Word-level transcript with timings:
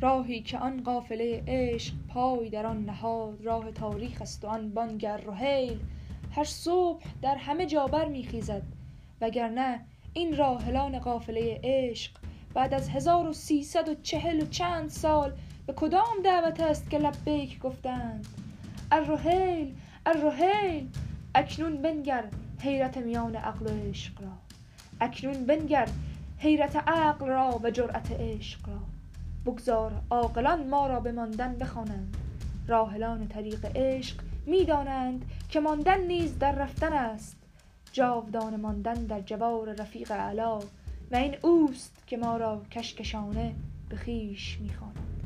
راهی 0.00 0.40
که 0.40 0.58
آن 0.58 0.82
قافله 0.82 1.42
عشق 1.46 1.94
پای 2.08 2.50
در 2.50 2.66
آن 2.66 2.84
نهاد 2.84 3.42
راه 3.42 3.72
تاریخ 3.72 4.22
است 4.22 4.44
و 4.44 4.48
آن 4.48 4.70
بانگر 4.70 5.16
رحیل 5.16 5.78
هر 6.30 6.44
صبح 6.44 7.04
در 7.22 7.36
همه 7.36 7.66
جا 7.66 7.86
بر 7.86 8.08
میخیزد 8.08 8.62
وگرنه 9.20 9.84
این 10.12 10.36
راحلان 10.36 10.98
قافله 10.98 11.60
عشق 11.64 12.12
بعد 12.54 12.74
از 12.74 12.88
هزار 12.88 13.28
و 13.28 13.32
سیصد 13.32 13.88
و 13.88 13.94
چهل 13.94 14.42
و 14.42 14.46
چند 14.46 14.88
سال 14.88 15.32
به 15.66 15.72
کدام 15.72 16.22
دعوت 16.24 16.60
است 16.60 16.90
که 16.90 16.98
لبیک 16.98 17.58
گفتند؟ 17.58 18.26
الرحیل 18.92 19.74
الرحیل 20.06 20.88
اکنون 21.34 21.82
بنگر 21.82 22.24
حیرت 22.60 22.96
میان 22.96 23.36
عقل 23.36 23.66
و 23.66 23.88
عشق 23.88 24.22
را. 24.22 24.32
اکنون 25.00 25.46
بنگر 25.46 25.88
حیرت 26.38 26.76
عقل 26.76 27.26
را 27.26 27.60
و 27.62 27.70
جرأت 27.70 28.12
عشق 28.12 28.68
را. 28.68 28.95
بگذار 29.46 29.92
عاقلان 30.10 30.68
ما 30.68 30.86
را 30.86 31.00
به 31.00 31.12
ماندن 31.12 31.56
بخوانند. 31.56 32.16
راحلان 32.68 33.28
طریق 33.28 33.76
عشق 33.76 34.16
می‌دانند 34.46 35.24
که 35.48 35.60
ماندن 35.60 36.00
نیز 36.00 36.38
در 36.38 36.52
رفتن 36.52 36.92
است. 36.92 37.36
جاودانه 37.92 38.56
ماندن 38.56 38.94
در 38.94 39.20
جوار 39.20 39.72
رفیق 39.72 40.10
اعلی 40.10 40.64
و 41.10 41.16
این 41.16 41.36
اوست 41.42 41.96
که 42.06 42.16
ما 42.16 42.36
را 42.36 42.62
کشکشانه 42.70 43.54
به 43.88 43.96
خویش 43.96 44.58
می‌خواند. 44.60 45.25